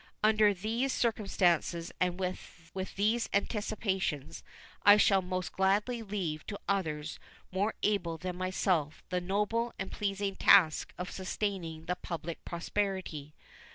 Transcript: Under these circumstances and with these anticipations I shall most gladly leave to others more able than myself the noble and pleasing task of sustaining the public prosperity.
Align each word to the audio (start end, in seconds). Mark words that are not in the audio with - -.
Under 0.23 0.51
these 0.51 0.91
circumstances 0.91 1.91
and 1.99 2.19
with 2.19 2.95
these 2.95 3.29
anticipations 3.35 4.43
I 4.83 4.97
shall 4.97 5.21
most 5.21 5.51
gladly 5.51 6.01
leave 6.01 6.43
to 6.47 6.59
others 6.67 7.19
more 7.51 7.75
able 7.83 8.17
than 8.17 8.35
myself 8.35 9.03
the 9.09 9.21
noble 9.21 9.75
and 9.77 9.91
pleasing 9.91 10.35
task 10.37 10.91
of 10.97 11.11
sustaining 11.11 11.85
the 11.85 11.95
public 11.97 12.43
prosperity. 12.45 13.35